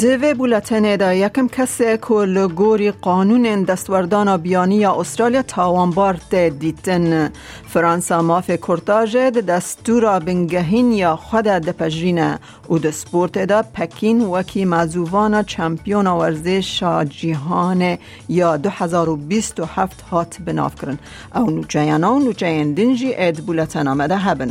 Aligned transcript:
دوی 0.00 0.34
بولتن 0.34 0.96
دا 0.96 1.14
یکم 1.14 1.48
کسی 1.48 1.96
که 1.96 2.14
لگوری 2.14 2.90
قانون 2.90 3.62
دستوردان 3.62 4.36
بیانی 4.36 4.76
یا 4.76 4.94
استرالیا 5.00 5.42
تاوانبار 5.42 6.20
دیتن. 6.58 7.32
فرانسا 7.68 8.22
ماف 8.22 8.50
کرتاج 8.50 9.16
دستور 9.16 10.18
بنگهین 10.18 10.92
یا 10.92 11.16
خود 11.16 11.44
دپجرینه 11.44 12.38
او 12.68 12.78
د 12.78 12.90
سپورت 12.90 13.38
دا 13.38 13.62
پکین 13.62 14.20
وکی 14.20 14.64
مزووان 14.64 15.42
چمپیون 15.42 16.06
ورزش 16.06 16.84
جیهان 17.08 17.98
یا 18.28 18.56
2027 18.56 20.00
هات 20.10 20.36
بناف 20.46 20.74
کرن. 20.74 20.98
او 21.34 21.50
نوچه 21.50 21.94
و 21.94 22.18
نوچه 22.18 22.64
دنجی 22.64 23.14
اید 23.14 23.46
بولتن 23.46 23.88
آمده 23.88 24.16
هبن. 24.16 24.50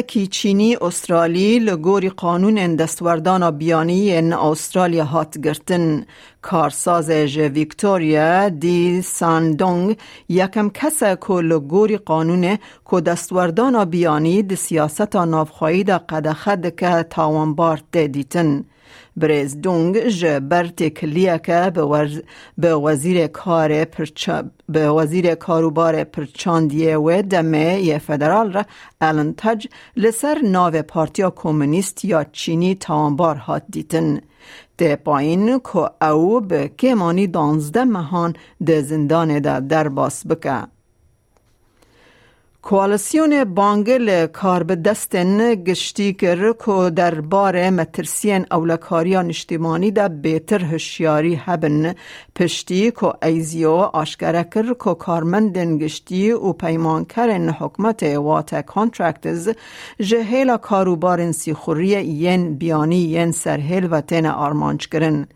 کی 0.00 0.26
چینی 0.26 0.76
استرالی 0.76 1.58
لگوری 1.58 2.08
قانون 2.08 2.58
دستوردان 2.76 3.50
بیانی 3.50 4.16
ان 4.16 4.32
استرالیا 4.32 5.04
هات 5.04 5.38
گرتن 5.38 6.06
کارساز 6.42 7.10
ویکتوریا 7.36 8.48
دی 8.48 9.02
ساندونگ 9.02 9.96
یکم 10.28 10.70
کسا 10.70 11.14
که 11.14 11.32
لگوری 11.32 11.96
قانون 11.96 12.58
که 12.90 13.00
دستوردان 13.00 13.84
بیانی 13.84 14.42
دی 14.42 14.56
سیاست 14.56 15.16
نافخواهی 15.16 15.84
دا 15.84 15.98
قدخد 15.98 16.76
که 16.76 17.02
تاوانبار 17.10 17.82
دیتن. 17.92 18.64
برز 19.16 19.60
دونگ 19.60 20.08
جه 20.08 20.40
برت 20.40 20.88
کلیه 20.88 21.38
که 21.38 21.72
به 22.58 22.74
وزیر 22.74 23.26
کار 23.26 23.86
به 24.68 24.88
وزیر 24.88 25.34
کاروبار 25.34 26.04
پرچاندیه 26.04 26.96
و 26.96 27.22
دمه 27.22 27.80
یه 27.80 27.98
فدرال 27.98 28.52
را 28.52 28.64
الان 29.00 29.34
لسر 29.96 30.38
ناو 30.44 30.82
پارتیا 30.82 31.30
کمونیست 31.30 32.04
یا 32.04 32.24
چینی 32.24 32.74
تاانبار 32.74 33.36
هات 33.36 33.62
دیتن. 33.70 34.20
ده 34.78 34.96
پایین 34.96 35.58
که 35.58 36.04
او 36.04 36.40
به 36.40 36.68
کمانی 36.68 37.26
دانزده 37.26 37.84
مهان 37.84 38.34
ده 38.66 38.82
زندان 38.82 39.38
ده 39.38 39.60
در 39.60 39.88
باس 39.88 40.26
بکه 40.26 40.62
کوالسیون 42.62 43.44
بانگل 43.44 44.26
کار 44.26 44.62
به 44.62 44.76
دستن 44.76 45.54
گشتی 45.54 46.12
کر 46.12 46.52
که 46.52 46.90
در 46.90 47.20
بار 47.20 47.70
مترسین 47.70 48.46
اولکاریا 48.50 49.22
نشتیمانی 49.22 49.90
دا 49.90 50.08
بیتر 50.08 50.64
هشیاری 50.64 51.34
هبن 51.34 51.94
پشتی 52.36 52.90
که 52.90 53.26
ایزیو 53.26 53.70
آشکره 53.70 54.44
کر 54.44 54.74
که 54.84 54.94
کارمندن 54.94 55.78
گشتی 55.78 56.30
و 56.32 56.52
پیمان 56.52 57.04
کرن 57.04 57.48
حکمت 57.48 58.02
وات 58.02 58.54
کانترکتز 58.54 59.48
جهیل 60.00 60.56
کاروبارن 60.56 61.32
سیخوری 61.32 61.88
ین 62.04 62.54
بیانی 62.54 62.96
ین 62.96 63.32
سرهیل 63.32 63.88
و 63.90 64.00
تین 64.00 64.26
آرمانچ 64.26 64.86
کرن. 64.86 65.26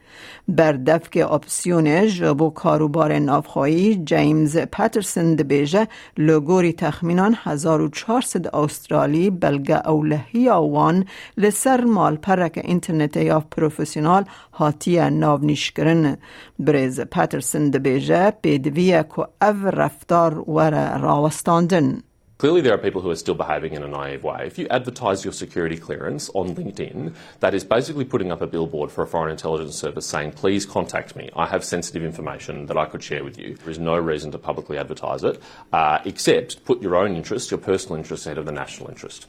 بر 0.49 0.73
دفک 0.73 1.17
اپسیون 1.31 2.07
جبو 2.07 2.51
کاروبار 2.51 3.19
نافخایی 3.19 4.03
جیمز 4.05 4.57
پترسن 4.57 5.35
دبیجه 5.35 5.89
لگوری 6.19 6.73
تخمینان 6.73 7.37
1400 7.45 8.55
استرالی 8.55 9.31
بلگه 9.31 9.89
اولهی 9.89 10.49
آوان 10.49 11.05
لسر 11.37 11.85
مال 11.85 12.17
پرک 12.17 12.61
انترنت 12.65 13.17
یا 13.17 13.41
پروفیسیونال 13.41 14.25
هاتی 14.53 15.11
ناونیش 15.11 15.73
کرن 15.73 16.17
بریز 16.59 17.01
پترسن 17.01 17.71
دبیجه 17.71 18.31
پیدویه 18.31 19.05
که 19.17 19.21
او 19.43 19.69
رفتار 19.69 20.51
ور 20.51 20.99
راوستاندن. 20.99 22.03
Clearly, 22.37 22.61
there 22.61 22.75
are 22.75 22.79
people 22.79 23.01
who 23.01 23.11
are 23.11 23.17
still 23.17 23.37
behaving 23.37 23.75
in 23.75 23.85
a 23.85 23.89
naive 23.89 24.25
way. 24.25 24.43
If 24.45 24.59
you 24.59 24.67
advertise 24.69 25.25
your 25.25 25.33
security 25.33 25.77
clearance 25.77 26.29
on 26.35 26.57
LinkedIn, 26.57 27.15
that 27.39 27.55
is 27.55 27.63
basically 27.63 28.05
putting 28.05 28.33
up 28.33 28.43
a 28.43 28.47
billboard 28.47 28.91
for 28.91 29.05
a 29.05 29.07
foreign 29.07 29.31
intelligence 29.31 29.77
service 29.77 30.05
saying, 30.05 30.33
please 30.33 30.67
contact 30.67 31.15
me. 31.15 31.31
I 31.37 31.47
have 31.47 31.65
sensitive 31.65 32.03
information 32.03 32.67
that 32.67 32.77
I 32.77 32.87
could 32.87 33.05
share 33.05 33.23
with 33.23 33.39
you. 33.39 33.55
There 33.55 33.71
is 33.71 33.79
no 33.79 33.97
reason 33.97 34.33
to 34.33 34.39
publicly 34.39 34.79
advertise 34.79 35.23
it, 35.23 35.41
uh, 35.73 36.01
except 36.05 36.65
put 36.65 36.83
your 36.83 36.97
own 36.97 37.15
interest, 37.15 37.53
your 37.53 37.59
personal 37.59 37.99
interest 37.99 38.27
ahead 38.27 38.39
of 38.39 38.47
the 38.47 38.53
national 38.53 38.89
interest. 38.89 39.27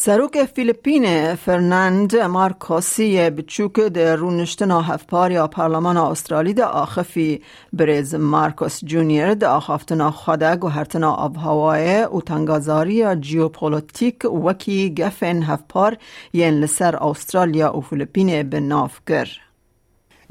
سروک 0.00 0.44
فیلیپین 0.54 1.34
فرناند 1.34 2.16
مارکوسی 2.16 3.30
بچوک 3.30 3.72
در 3.72 4.16
رونشتنا 4.16 4.80
هفپار 4.80 5.30
یا 5.32 5.46
پارلمان 5.46 5.96
استرالی 5.96 6.54
در 6.54 6.64
آخفی 6.64 7.42
برز 7.72 8.14
مارکوس 8.14 8.84
جونیر 8.84 9.34
در 9.34 9.48
آخفتنا 9.48 10.10
خدا 10.10 10.56
گوهرتنا 10.56 11.12
آب 11.12 11.36
هوای 11.36 12.02
و 12.04 12.20
تنگازاری 12.20 13.16
جیوپولوتیک 13.16 14.24
وکی 14.24 14.94
گفن 14.94 15.42
هفپار 15.42 15.96
ین 16.32 16.60
لسر 16.60 16.96
استرالیا 16.96 17.76
و 17.76 17.80
فیلیپین 17.80 18.50
به 18.50 18.60
ناف 18.60 19.00
گر. 19.06 19.28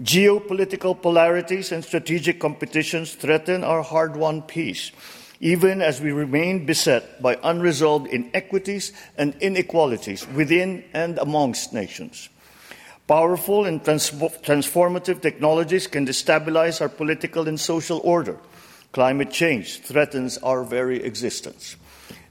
Geopolitical 0.04 0.94
polarities 1.02 1.72
and 1.72 1.84
strategic 1.84 2.40
competitions 2.40 3.16
threaten 3.16 3.64
our 3.64 3.82
hard-won 3.84 4.42
peace. 4.42 4.92
Even 5.40 5.82
as 5.82 6.02
we 6.02 6.12
remain 6.12 6.66
beset 6.66 7.22
by 7.22 7.38
unresolved 7.44 8.08
inequities 8.08 8.94
and 9.18 9.36
inequalities 9.40 10.28
within 10.30 10.84
and 10.94 11.18
amongst 11.20 11.74
nations. 11.74 12.30
Powerful 13.08 13.66
and 13.66 13.82
transformative 13.84 15.22
technologies 15.22 15.88
can 15.88 16.06
destabilize 16.06 16.82
our 16.82 16.90
political 16.90 17.48
and 17.48 17.60
social 17.60 18.02
order. 18.04 18.38
Climate 18.92 19.32
change 19.32 19.80
threatens 19.80 20.38
our 20.40 20.64
very 20.64 21.04
existence. 21.04 21.78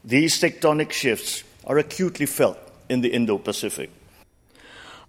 These 0.03 0.39
tectonic 0.39 0.91
shifts 0.91 1.43
are 1.65 1.77
acutely 1.77 2.25
felt 2.25 2.59
in 2.89 3.01
the 3.01 3.09
Indo 3.09 3.37
Pacific. 3.37 3.89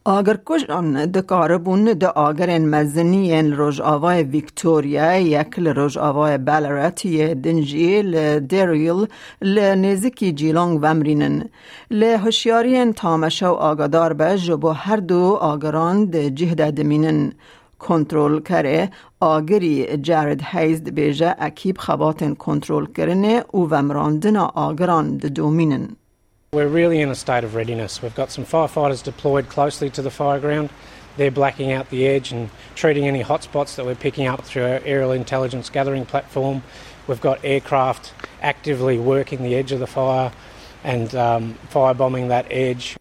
آگر 0.08 0.36
کجان 0.44 1.06
دکاره 1.06 1.58
بون 1.64 1.84
د 1.84 2.04
آگرین 2.04 2.68
مزنی 2.74 3.42
روژ 3.42 3.80
آوای 3.80 4.22
ویکتوریا 4.22 5.16
یک 5.16 5.54
روژ 5.58 5.96
آوای 5.96 6.38
بالراتی 6.38 7.34
دنجی 7.34 8.02
لدریل 8.02 9.06
لنزکی 9.42 10.32
جیلانگ 10.32 10.78
ومرینن 10.82 11.44
لحشیارین 11.90 12.92
تامشو 12.92 13.52
آگادار 13.52 14.12
به 14.12 14.38
جبو 14.38 14.68
هر 14.68 14.96
دو 14.96 15.38
آگران 15.40 16.04
ده 16.04 16.30
جهده 16.30 16.70
دمینن. 16.70 17.32
کنترل 17.78 18.40
کره 18.40 18.90
آگری 19.20 19.96
جارد 19.96 20.40
هیزد 20.42 20.88
بیجه 20.90 21.34
اکیب 21.38 21.78
خباتن 21.78 22.34
کنترل 22.34 22.86
کرنه 22.86 23.44
او 23.52 23.68
ومراندن 23.70 24.36
آگران 24.36 25.16
ده 25.16 25.28
دومینن. 25.28 25.97
We're 26.53 26.67
really 26.67 27.01
in 27.01 27.09
a 27.09 27.15
state 27.15 27.43
of 27.43 27.55
readiness. 27.55 28.01
We've 28.01 28.13
got 28.13 28.29
some 28.29 28.45
firefighters 28.45 29.03
deployed 29.03 29.49
closely 29.49 29.89
to 29.89 30.01
the 30.03 30.11
fireground. 30.11 30.69
They're 31.17 31.31
blacking 31.31 31.71
out 31.71 31.89
the 31.89 32.07
edge 32.07 32.31
and 32.31 32.49
treating 32.75 33.07
any 33.07 33.23
hotspots 33.23 33.75
that 33.75 33.85
we're 33.85 33.95
picking 33.95 34.27
up 34.27 34.41
through 34.41 34.63
our 34.63 34.81
aerial 34.85 35.11
intelligence 35.11 35.69
gathering 35.69 36.05
platform. 36.05 36.63
We've 37.07 37.21
got 37.21 37.43
aircraft 37.43 38.13
actively 38.41 38.97
working 38.99 39.43
the 39.43 39.55
edge 39.55 39.71
of 39.71 39.79
the 39.79 39.87
fire 39.87 40.31
and 40.83 41.13
um, 41.15 41.57
firebombing 41.71 42.29
that 42.29 42.45
edge. 42.51 42.97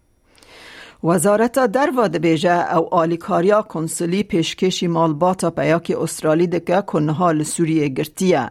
وزارت 1.05 1.53
در 1.53 1.91
واد 1.97 2.19
بیجه 2.19 2.77
او 2.77 2.95
آلیکاریا 2.95 3.63
کنسولی 3.63 4.23
پیشکشی 4.23 4.87
مالباتا 4.87 5.51
پیاکی 5.51 5.95
استرالی 5.95 6.47
دکه 6.47 6.83
کنها 6.87 7.45
سوریه 7.45 7.89
گرتیه 7.89 8.51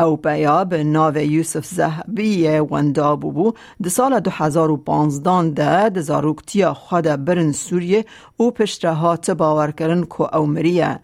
او 0.00 0.16
بیا 0.16 0.64
به 0.64 0.84
ناو 0.84 1.16
یوسف 1.16 1.66
زهبی 1.66 2.48
وندا 2.48 3.16
بو 3.16 3.52
ده 3.82 3.88
سال 3.88 4.20
2015 4.20 5.50
ده 5.50 5.88
ده 5.88 6.00
زاروکتیا 6.00 6.74
خود 6.74 7.24
برن 7.24 7.52
سوریه 7.52 8.04
او 8.36 8.50
پشترهات 8.50 9.30
باور 9.30 9.70
کرن 9.70 10.02
که 10.04 10.36
او 10.36 10.46
مریه 10.46 11.00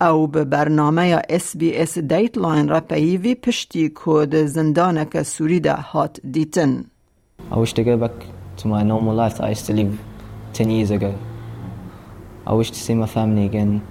او 0.00 0.26
به 0.26 0.44
برنامه 0.44 1.22
اس 1.28 1.56
بی 1.56 1.76
اس 1.76 1.98
دیت 1.98 2.38
لاین 2.38 2.68
را 2.68 2.80
پیوی 2.80 3.34
پشتی 3.34 3.88
که 3.88 4.26
ده 4.26 4.46
زندانک 4.46 5.22
سوری 5.22 5.60
ده 5.60 5.74
هات 5.74 6.20
دیتن 6.30 6.84
I 7.50 7.56
wish 7.56 7.72
to 7.74 7.82
go 7.84 7.96
back 7.96 8.16
to 8.56 8.68
my 8.68 8.82
normal 8.82 9.14
life 9.14 9.34
that 9.36 9.44
I 9.44 9.50
used 9.50 9.66
to 9.66 9.72
live 9.72 9.98
10 10.52 10.70
years 10.70 10.90
ago. 10.90 11.14
I 12.46 12.52
wish 12.54 12.70
to 12.70 12.78
see 12.78 12.94
my 12.94 13.06
family 13.06 13.44
again. 13.44 13.82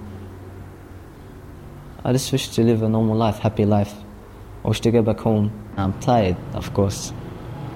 I 2.04 2.12
just 2.12 2.32
wish 2.32 2.48
to 2.56 2.62
live 2.62 2.82
a 2.82 2.88
normal 2.88 3.16
life, 3.16 3.38
happy 3.38 3.64
life. 3.64 4.03
I 4.64 4.68
wish 4.68 4.80
to 4.80 4.90
go 4.90 5.02
back 5.02 5.18
home. 5.18 5.52
I'm 5.76 5.92
tired, 6.00 6.36
of 6.54 6.72
course, 6.72 7.12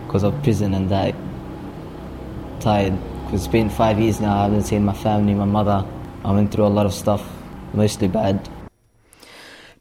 because 0.06 0.22
of 0.22 0.42
prison 0.42 0.72
and 0.72 0.88
that. 0.88 1.14
Tired, 2.60 2.94
because 3.24 3.44
it's 3.44 3.52
been 3.52 3.68
five 3.68 4.00
years 4.00 4.20
now. 4.20 4.38
I 4.38 4.42
haven't 4.44 4.62
seen 4.62 4.86
my 4.86 4.94
family, 4.94 5.34
my 5.34 5.44
mother. 5.44 5.86
I 6.24 6.32
went 6.32 6.50
through 6.50 6.64
a 6.64 6.68
lot 6.68 6.86
of 6.86 6.94
stuff, 6.94 7.22
mostly 7.74 8.08
bad. 8.08 8.48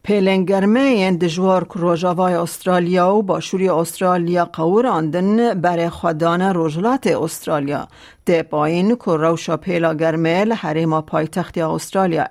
پیلنگرمه 0.08 1.12
دجوار 1.12 1.66
روژاوای 1.74 2.34
استرالیا 2.34 3.14
و 3.14 3.22
باشوری 3.22 3.68
استرالیا 3.68 4.44
قوراندن 4.44 5.60
برای 5.60 5.90
خدان 5.90 6.42
روژلات 6.42 7.06
استرالیا. 7.06 7.88
ده 8.28 8.42
پایین 8.42 8.96
که 8.96 9.10
روشا 9.10 9.56
پیلا 9.56 9.94
گرمه 9.94 10.44
لحریم 10.44 11.00
پایتخت 11.00 11.58
استرالیا 11.58 12.24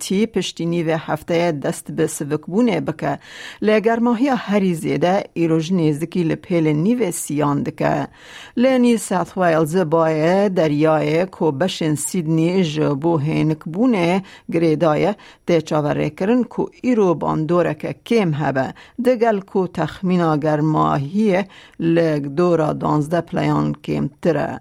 تی 0.00 0.26
پشتینی 0.26 0.82
و 0.82 0.96
هفته 0.96 1.52
دست 1.52 1.92
به 1.92 2.06
سوکبونه 2.06 2.80
بکه. 2.80 3.18
لگرماهی 3.62 4.28
هری 4.28 4.74
زیده 4.74 5.24
ایروژ 5.34 5.72
نیزدکی 5.72 6.22
لپیل 6.22 6.68
نیو 6.68 7.10
سیان 7.10 7.62
دکه. 7.62 8.08
لنی 8.56 8.96
ساث 8.96 9.36
ویلز 9.36 9.76
بای 9.76 10.48
دریای 10.48 11.26
که 11.26 11.44
بشن 11.44 11.94
سیدنی 11.94 12.64
جبو 12.64 13.18
هینک 13.18 13.64
بونه 13.64 14.22
گریدای 14.52 15.14
ده 15.46 15.60
چاوره 15.60 16.10
کرن 16.10 16.42
که 16.42 16.66
ایرو 16.82 17.11
باندورک 17.14 18.04
کم 18.04 18.34
هبه. 18.34 18.74
دگل 19.04 19.40
که 19.40 19.68
تخمینا 19.74 20.36
گرماهی 20.36 21.44
لگ 21.80 22.22
دورا 22.22 22.72
دانزده 22.72 23.20
پلیان 23.20 23.72
کم 23.72 24.10
تره. 24.22 24.60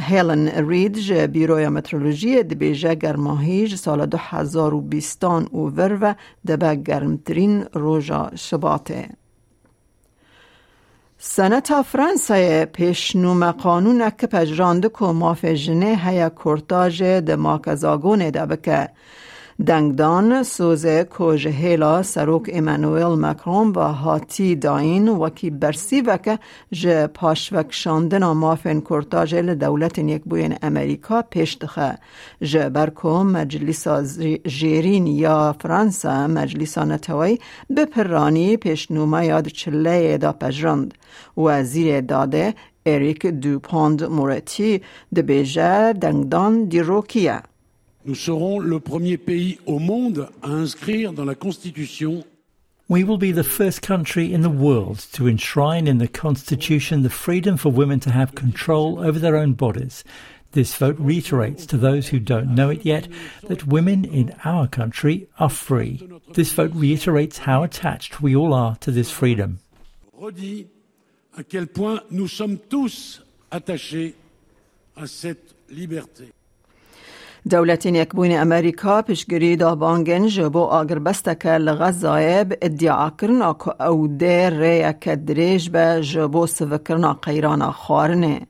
هیلن 0.00 0.48
رید 0.68 0.98
جه 0.98 1.26
بیروی 1.26 1.68
مترولوژی 1.68 2.42
دبیجه 2.42 2.94
گرماهیج 2.94 3.74
سال 3.74 4.06
دو 4.06 4.18
هزار 4.20 4.74
و 4.74 4.80
بیستان 4.80 5.44
و 5.44 5.56
ور 5.56 6.16
دبه 6.46 6.74
گرمترین 6.74 7.64
روژا 7.72 8.30
شباته. 8.34 9.08
سنتا 11.18 11.82
فرانسای 11.82 12.64
پیشنوم 12.64 13.50
قانون 13.50 14.10
که 14.10 14.26
پجرانده 14.26 14.88
که 14.88 15.04
مافه 15.04 15.56
جنه 15.56 16.00
هیا 16.04 16.28
کرتاج 16.28 17.02
دماک 17.02 17.68
ازاگونه 17.68 18.30
دبکه. 18.30 18.88
دنگدان 19.66 20.42
سوزه 20.42 21.04
کوژ 21.04 21.46
هیلا 21.46 22.02
سروک 22.02 22.48
ایمانویل 22.48 23.18
مکرون 23.24 23.68
و 23.68 23.80
هاتی 23.80 24.56
داین 24.56 25.08
وکی 25.08 25.50
برسی 25.50 26.00
وکه 26.00 26.38
جه 26.72 27.06
پاشوک 27.06 27.66
شاندن 27.70 28.24
مافین 28.24 28.80
کرتاج 28.80 29.34
دولت 29.34 29.98
یک 29.98 30.22
بوین 30.24 30.54
امریکا 30.62 31.22
پیش 31.22 31.56
دخه 31.56 31.98
جه 32.40 32.68
برکو 32.68 33.24
مجلس 33.24 33.88
جیرین 34.46 35.06
یا 35.06 35.56
فرانسا 35.60 36.26
مجلس 36.26 36.78
نتوی 36.78 37.38
بپرانی 37.76 38.56
پیش 38.56 38.90
نوما 38.90 39.22
یاد 39.22 39.48
چله 39.48 40.18
دا 40.18 40.32
پجرند 40.32 40.94
وزیر 41.36 42.00
داده 42.00 42.54
اریک 42.86 43.26
دوپاند 43.26 44.04
مورتی 44.04 44.80
دبیجه 45.16 45.92
دنگدان 45.92 46.64
دیروکیه 46.64 47.42
Nous 48.04 48.16
serons 48.16 48.58
le 48.58 48.80
premier 48.80 49.16
pays 49.16 49.58
au 49.64 49.78
monde 49.78 50.28
à 50.42 50.48
inscrire 50.48 51.12
dans 51.12 51.24
la 51.24 51.36
Constitution 51.36 52.24
We 52.88 53.04
will 53.04 53.16
be 53.16 53.32
the 53.32 53.44
first 53.44 53.80
country 53.80 54.34
in 54.34 54.42
the 54.42 54.50
world 54.50 54.98
to 55.12 55.28
enshrine 55.28 55.86
in 55.86 55.98
the 55.98 56.08
Constitution 56.08 57.02
the 57.02 57.10
freedom 57.10 57.56
for 57.56 57.70
women 57.70 58.00
to 58.00 58.10
have 58.10 58.34
control 58.34 58.98
over 58.98 59.20
their 59.20 59.36
own 59.36 59.52
bodies. 59.52 60.02
This 60.50 60.74
vote 60.74 60.96
reiterates 60.98 61.64
to 61.66 61.76
those 61.76 62.08
who 62.08 62.18
don't 62.18 62.54
know 62.56 62.70
it 62.70 62.84
yet 62.84 63.06
that 63.48 63.68
women 63.68 64.04
in 64.04 64.34
our 64.44 64.66
country 64.66 65.28
are 65.38 65.48
free. 65.48 66.00
This 66.34 66.52
vote 66.52 66.72
reiterates 66.74 67.38
how 67.38 67.62
attached 67.62 68.20
we 68.20 68.34
all 68.34 68.52
are 68.52 68.74
to 68.80 68.90
this 68.90 69.12
freedom. 69.12 69.60
Redit 70.20 70.66
à 71.38 71.44
quel 71.44 71.68
point 71.68 72.00
nous 72.10 72.26
sommes 72.26 72.58
tous 72.58 73.22
attachés 73.52 74.14
à 74.96 75.06
cette 75.06 75.54
liberté. 75.70 76.32
دولتین 77.50 77.94
یکبوین 77.94 78.38
امریکا 78.38 79.02
پیشگیری 79.02 79.56
دا 79.56 79.74
بانگن 79.74 80.26
جبو 80.26 80.58
آگر 80.58 80.98
بستک 80.98 81.46
لغزایب 81.46 82.54
ادعا 82.62 83.10
کرنا 83.10 83.56
او 83.80 84.06
دیر 84.08 84.50
ریک 84.50 85.08
دریج 85.08 85.68
به 85.70 86.00
جبو 86.02 86.46
سوکرنا 86.46 87.12
قیرانا 87.12 87.70
خارنه. 87.70 88.40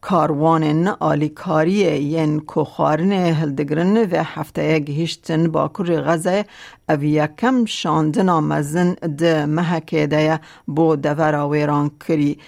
کاروان 0.00 0.88
آلیکاری 0.88 1.72
ین 2.00 2.40
کوخارن 2.40 3.12
هلدگرن 3.12 3.96
و 3.96 4.24
هفته 4.24 4.78
گهیشتن 4.78 5.50
با 5.50 5.68
کر 5.68 6.00
غزه 6.00 6.44
او 6.88 7.04
یکم 7.04 7.64
شاندنا 7.64 8.40
مزن 8.40 8.94
ده 8.94 9.46
محکه 9.46 10.06
ده 10.06 10.40
بو 10.66 10.96
دورا 10.96 11.48
ویران 11.48 11.90
کری 12.08 12.38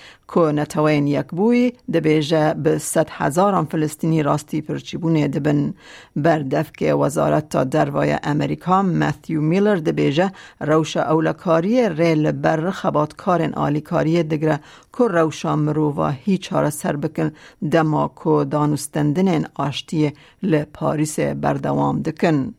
یک 0.86 1.26
بوی 1.26 1.72
ده 1.92 2.00
بیجه 2.00 2.54
به 2.54 2.78
ست 2.78 3.06
هزاران 3.10 3.64
فلسطینی 3.64 4.22
راستی 4.22 4.60
پرچیبونه 4.60 5.28
دبن 5.28 5.74
بردفک 6.16 6.94
وزارت 7.00 7.48
تا 7.48 7.64
دروای 7.64 8.18
امریکا 8.22 8.82
متیو 8.82 9.40
میلر 9.40 9.76
ده 9.76 9.92
بیجه 9.92 10.32
روش 10.60 10.96
اولکاری 10.96 11.88
ریل 11.88 12.32
بر 12.32 12.70
خباتکارن 12.70 13.54
آلیکاری 13.54 14.22
دگره 14.22 14.60
که 14.98 15.04
روشا 15.04 15.56
مرووا 15.56 16.08
هیچ 16.08 16.52
هار 16.52 16.70
سر 16.70 16.96
بکن 16.96 17.32
دما 17.70 18.10
که 18.24 18.44
دانستندن 18.50 19.44
آشتی 19.54 20.12
لپاریس 20.42 21.20
بردوام 21.20 22.02
دکن. 22.02 22.54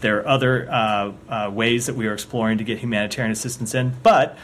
There 0.00 0.18
are 0.18 0.26
other 0.26 0.68
uh, 0.68 1.12
uh, 1.28 1.50
ways 1.60 1.86
that 1.86 1.94
we 1.94 2.06
are 2.08 2.12
exploring 2.12 2.58
to 2.58 2.64
get 2.64 2.78
humanitarian 2.78 3.30
assistance 3.30 3.72
in, 3.80 3.92
but 4.02 4.36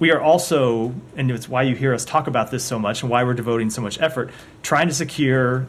we 0.00 0.10
are 0.10 0.20
also, 0.20 0.94
and 1.16 1.30
it's 1.30 1.48
why 1.48 1.62
you 1.62 1.74
hear 1.74 1.94
us 1.94 2.04
talk 2.04 2.26
about 2.26 2.50
this 2.50 2.64
so 2.64 2.78
much 2.78 3.02
and 3.02 3.10
why 3.10 3.24
we're 3.24 3.34
devoting 3.34 3.70
so 3.70 3.80
much 3.80 4.00
effort, 4.00 4.30
trying 4.62 4.88
to 4.88 4.94
secure 4.94 5.66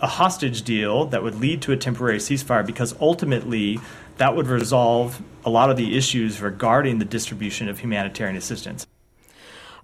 a 0.00 0.06
hostage 0.06 0.62
deal 0.62 1.06
that 1.06 1.22
would 1.22 1.36
lead 1.40 1.62
to 1.62 1.72
a 1.72 1.76
temporary 1.76 2.18
ceasefire 2.18 2.64
because 2.64 2.94
ultimately 3.00 3.80
that 4.18 4.36
would 4.36 4.46
resolve 4.46 5.20
a 5.44 5.50
lot 5.50 5.70
of 5.70 5.76
the 5.76 5.96
issues 5.96 6.40
regarding 6.40 6.98
the 6.98 7.04
distribution 7.04 7.68
of 7.68 7.80
humanitarian 7.80 8.36
assistance. 8.36 8.86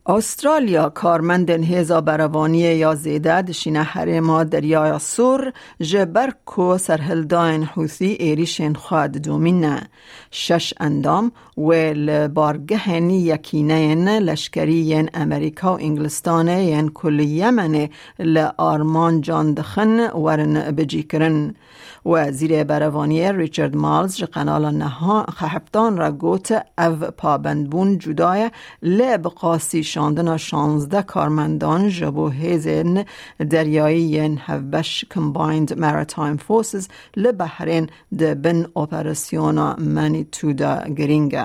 استرالیا 0.06 0.88
کارمند 0.88 1.50
هیزا 1.50 2.00
بروانی 2.00 2.58
یا 2.58 2.94
زیده 2.94 3.42
دشینه 3.42 3.82
حریما 3.82 4.44
دریای 4.44 4.98
سور 4.98 5.52
جبر 5.80 6.30
کو 6.44 6.78
سرهلداین 6.78 7.64
حوثی 7.64 8.06
ایریشن 8.06 8.72
خواد 8.72 9.12
دومینه 9.12 9.88
شش 10.30 10.74
اندام 10.80 11.32
و 11.57 11.73
لبارگهن 11.93 13.09
یکینین 13.09 14.09
لشکریین 14.09 15.09
امریکا 15.13 15.73
و 15.73 15.79
انگلستان 15.79 16.89
کل 16.89 17.19
یمن 17.19 17.89
لآرمان 18.19 19.21
جاندخن 19.21 20.11
ورن 20.11 20.71
بجی 20.71 21.03
کرن 21.03 21.55
وزیر 22.05 22.63
بروانی 22.63 23.31
ریچارد 23.31 23.75
مالز 23.75 24.23
قنال 24.23 24.75
نها 24.75 25.23
خهفتان 25.23 25.97
را 25.97 26.11
گوت 26.11 26.51
او 26.77 26.95
پابندبون 26.95 27.97
جدای 27.97 28.51
لب 28.81 29.21
قاسی 29.21 29.83
شاندن 29.83 30.37
شانزده 30.37 31.01
کارمندان 31.01 31.89
جبو 31.89 32.29
هیزن 32.29 33.05
دریایی 33.49 34.17
هفبش 34.17 35.05
Combined 35.13 35.71
Maritime 35.71 36.37
Forces 36.47 36.87
لبحرین 37.17 37.89
دبن 38.19 38.65
اپراسیونا 38.75 39.75
منیتودا 39.79 40.83
گرینگا 40.97 41.44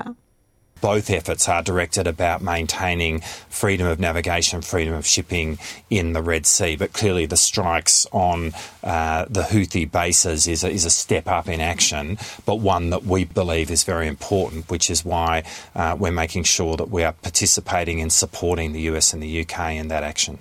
both 0.80 1.10
efforts 1.10 1.48
are 1.48 1.62
directed 1.62 2.06
about 2.06 2.42
maintaining 2.42 3.20
freedom 3.48 3.86
of 3.86 4.00
navigation, 4.00 4.62
freedom 4.62 4.94
of 4.94 5.06
shipping 5.06 5.58
in 5.88 6.12
the 6.12 6.22
Red 6.22 6.46
Sea. 6.46 6.76
But 6.76 6.92
clearly, 6.92 7.26
the 7.26 7.36
strikes 7.36 8.06
on 8.12 8.52
uh, 8.82 9.26
the 9.28 9.42
Houthi 9.42 9.90
bases 9.90 10.46
is 10.46 10.64
a, 10.64 10.70
is 10.70 10.84
a, 10.84 10.90
step 10.90 11.28
up 11.28 11.48
in 11.48 11.60
action, 11.60 12.18
but 12.44 12.56
one 12.56 12.90
that 12.90 13.04
we 13.04 13.24
believe 13.24 13.70
is 13.70 13.84
very 13.84 14.06
important, 14.06 14.70
which 14.70 14.90
is 14.90 15.04
why 15.04 15.44
uh, 15.74 15.96
we're 15.98 16.10
making 16.12 16.44
sure 16.44 16.76
that 16.76 16.90
we 16.90 17.04
are 17.04 17.12
participating 17.12 18.00
and 18.00 18.12
supporting 18.12 18.72
the 18.72 18.82
US 18.82 19.12
and 19.12 19.22
the 19.22 19.40
UK 19.40 19.72
in 19.72 19.88
that 19.88 20.02
action. 20.02 20.40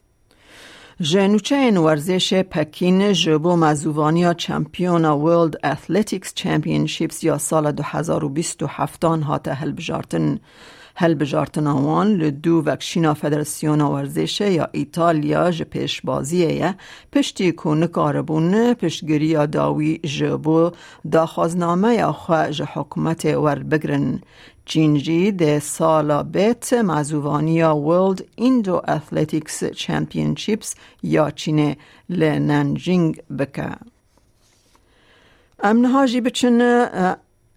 ژنوچه 1.02 1.56
این 1.56 1.78
ورزش 1.78 2.34
پکین 2.34 3.14
جبو 3.14 3.56
مزوانیا 3.56 4.34
چمپیون 4.34 5.06
ورلد 5.06 5.66
اتلتیکس 5.66 6.34
چمپیونشیپس 6.34 7.24
یا 7.24 7.38
سال 7.38 7.72
2027 7.72 9.04
هات 9.06 9.48
هل 9.48 9.72
بجارتن 9.72 10.40
هل 10.96 11.14
بجارتن 11.14 11.68
آوان 11.68 12.08
لدو 12.08 12.64
وکشینا 12.66 13.14
فدراسیون 13.14 13.82
ورزش 13.82 14.42
یا 14.42 14.70
ایتالیا 14.72 15.52
ج 15.52 15.64
پیش 15.64 16.02
بازیه 16.02 16.76
پشتی 17.14 17.52
کن 17.52 17.88
کاربون 17.88 18.74
پشتگیری 18.74 19.48
داوی 19.48 19.98
جبو 19.98 20.72
دا 21.12 21.26
خوازنامه 21.26 21.94
یا 21.94 22.12
خواه 22.12 22.50
حکومت 22.74 23.26
ور 23.26 23.60
بگرن. 23.60 24.20
جینجی 24.66 25.32
ده 25.32 25.60
سالا 25.60 26.24
بیت 26.24 26.74
مزوانیا 26.74 27.78
ورلد 27.78 28.24
ایندو 28.36 28.82
اتلتیکس 28.88 29.64
چمپیونشیپس 29.64 30.76
یا 31.04 31.32
چینه 31.32 31.78
لننجینگ 32.10 33.22
بکه. 33.40 33.70
امنهاجی 35.64 36.22
بچن 36.22 36.60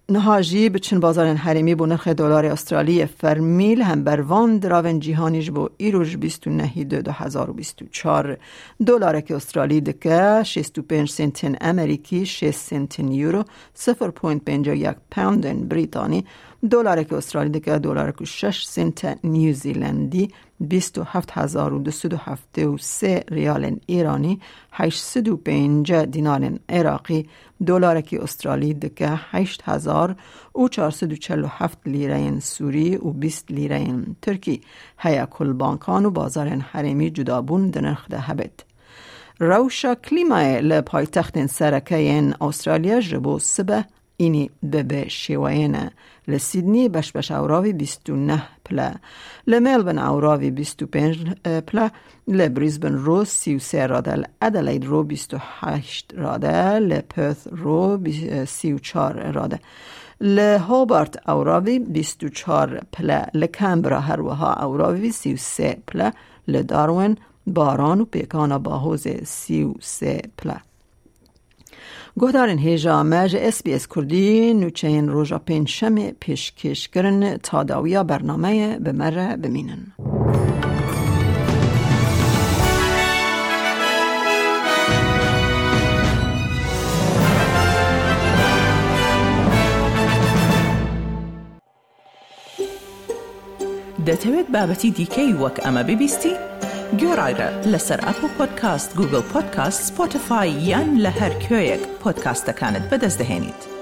نهاجی 0.09 0.69
بچن 0.69 0.99
بازار 0.99 1.27
حریمی 1.27 1.75
بو 1.75 1.85
نرخ 1.85 2.07
دلار 2.07 2.45
استرالی 2.45 3.05
فرمیل 3.05 3.81
هم 3.81 4.03
بر 4.03 4.21
وان 4.21 4.57
دراون 4.57 4.99
جیهانیش 4.99 5.51
بو 5.51 5.69
ایروش 5.77 6.17
29 6.17 6.83
دو 6.83 7.11
هزار 7.11 7.49
و 7.49 7.55
چار 7.91 8.37
دلار 8.85 9.21
که 9.21 9.35
استرالی 9.35 9.81
دکه 9.81 10.43
65 10.43 11.09
سنتین 11.09 11.57
امریکی 11.61 12.25
6 12.25 12.51
سنتین 12.51 13.11
یورو 13.11 13.43
0.51 13.43 14.95
پوند 15.11 15.69
بریتانی. 15.69 16.25
دلار 16.71 17.03
که 17.03 17.15
استرالی 17.15 17.59
دلار 17.59 18.11
که 18.11 18.25
6 18.25 18.65
سنت 18.65 19.19
نیوزیلندی 19.23 20.29
27273 20.69 23.23
ریال 23.31 23.79
ایرانی 23.85 24.39
805 24.71 25.93
دینار 25.93 26.59
عراقی. 26.69 27.29
دلار 27.65 28.01
که 28.01 28.23
استرالی 28.23 28.73
دکه 28.73 29.19
8000 29.31 30.15
و 30.55 30.67
447 30.67 31.77
لیره 31.85 32.39
سوری 32.39 32.97
و 32.97 33.09
20 33.09 33.51
لیره 33.51 33.87
ترکی. 34.21 34.61
هیا 34.97 35.25
کل 35.25 35.53
بانکان 35.53 36.05
و 36.05 36.09
بازار 36.09 36.47
حریمی 36.47 37.11
جدابون 37.11 37.69
دنرخ 37.69 38.09
ده 38.09 38.19
هبت 38.19 38.65
روشا 39.39 39.95
کلیمای 39.95 40.61
لپایتخت 40.61 41.45
سرکه 41.45 42.33
استرالیا 42.41 43.01
جبو 43.01 43.39
سبه 43.39 43.85
اینی 44.17 44.49
به 44.63 44.83
به 44.83 45.09
شیوینه 45.09 45.91
لسیدنی 46.27 46.89
بش 46.89 47.31
اوراوی 47.31 47.73
29 47.73 48.43
پلا 48.65 48.93
لملبن 49.47 49.97
اوراوی 49.97 50.51
25 50.51 51.17
پلا 51.67 51.89
لبریزبن 52.27 52.93
رو 52.93 53.25
33 53.25 53.87
راده 53.87 54.23
ادلید 54.41 54.85
رو 54.85 55.03
28 55.03 56.13
راده. 56.17 56.79
لپرث 56.79 57.47
رو 57.51 57.99
34 58.45 59.31
راده. 59.31 59.59
لهوبارت 60.21 61.29
اوراوی 61.29 61.79
24 61.79 62.81
پلا 62.91 63.25
لکمبرا 63.33 63.99
هر 63.99 64.21
وها 64.21 64.53
اوراوی 64.53 65.11
33 65.11 65.77
پلا 65.87 66.11
لداروین 66.47 67.17
باران 67.47 68.01
و 68.01 68.05
پیکانا 68.05 68.59
باهوز 68.59 69.07
33 69.23 70.21
پلا 70.37 70.55
گهدارن 72.19 72.57
هیجا 72.57 73.03
مج 73.03 73.35
اس 73.35 73.63
بی 73.63 73.73
اس 73.73 73.87
کردی 73.87 74.53
نوچین 74.53 75.09
روژا 75.09 75.39
پین 75.39 75.65
شم 75.65 76.11
پیشکش 76.11 76.87
کرن 76.87 77.37
تا 77.37 77.63
داویا 77.63 78.03
برنامه 78.03 78.79
به 78.79 78.91
مره 78.91 79.37
بمینن 79.37 79.93
دەتەوێت 94.07 94.47
بابەتی 94.55 94.89
دیکەی 94.97 95.31
وەک 95.41 95.57
ئەمە 95.63 95.83
ببیستی؟ 95.89 96.33
گۆڕایرە 97.01 97.49
لەسەر 97.71 97.99
ئەپ 98.07 98.19
و 98.23 98.27
پۆدکاست 98.37 98.89
گوگل 98.97 99.23
پۆدکاست 99.33 99.81
سپۆتفاای 99.87 100.49
یان 100.69 100.89
لە 101.03 101.11
هەر 101.19 101.33
کوێیەک 101.43 101.83
پۆدکاستەکانت 102.01 102.85
بەدەستدەێنیت. 102.91 103.72